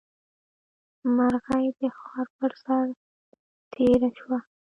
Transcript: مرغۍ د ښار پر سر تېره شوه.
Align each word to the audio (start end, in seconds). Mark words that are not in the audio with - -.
مرغۍ 1.15 1.65
د 1.79 1.81
ښار 1.99 2.27
پر 2.37 2.51
سر 2.63 2.85
تېره 3.73 4.09
شوه. 4.17 4.39